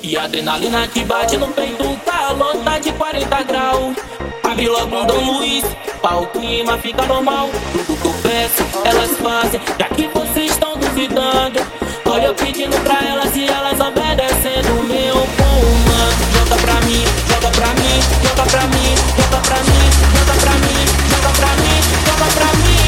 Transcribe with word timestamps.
E 0.00 0.16
a 0.16 0.24
adrenalina 0.24 0.86
que 0.88 1.04
bate 1.04 1.36
no 1.36 1.48
peito, 1.48 1.84
calor 2.06 2.56
tá 2.64 2.78
de 2.78 2.92
40 2.92 3.42
graus. 3.42 3.96
Abre 4.44 4.68
logo 4.68 4.96
um 4.96 5.06
Dom 5.06 5.38
Luiz, 5.38 5.64
pra 6.00 6.16
o 6.16 6.26
clima 6.28 6.78
fica 6.78 7.04
normal. 7.04 7.50
Tudo 7.72 8.00
que 8.00 8.06
eu 8.06 8.14
peço, 8.22 8.64
elas 8.84 9.10
fazem, 9.18 9.60
já 9.78 9.88
que 9.88 10.06
vocês 10.08 10.52
estão 10.52 10.76
duvidando. 10.76 11.60
Olha 12.06 12.26
eu 12.26 12.34
pedindo 12.34 12.76
pra 12.84 13.04
elas 13.06 13.34
e 13.36 13.46
elas 13.46 13.78
obedecendo 13.80 14.80
o 14.80 14.84
meu 14.84 15.14
comando. 15.14 16.18
Joga 16.32 16.56
pra 16.62 16.80
mim, 16.82 17.04
joga 17.28 17.50
pra 17.50 17.68
mim, 17.74 18.00
joga 18.22 18.50
pra 18.50 18.62
mim, 18.62 18.94
joga 19.16 19.40
pra 19.42 19.58
mim, 19.64 19.90
joga 20.14 20.34
pra 20.40 20.52
mim, 20.52 20.86
joga 21.10 21.30
pra 21.32 21.50
mim, 21.56 21.82
joga 22.06 22.28
pra 22.34 22.46
mim. 22.54 22.78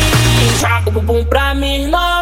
Joga 0.60 0.88
o 0.88 0.92
bumbum 0.92 1.24
pra 1.24 1.54
mim, 1.54 1.86
novinha. 1.86 2.19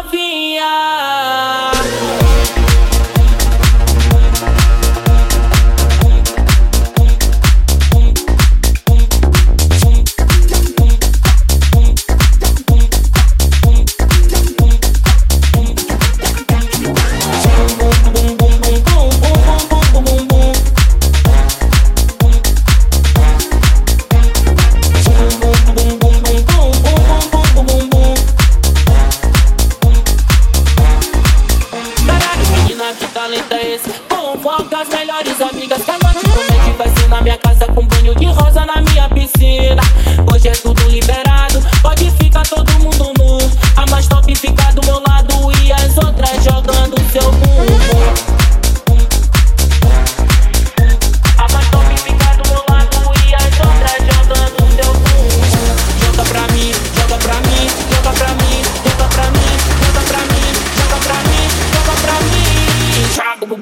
solid 33.29 33.49
days. 33.49 33.83
Boom, 34.09 34.37
focus 34.39 34.89
melodies 34.89 35.41
on 35.41 35.58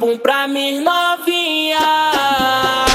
bumbum 0.08 0.17
pra 0.17 0.47
mim 0.47 0.80
novinha. 0.80 2.86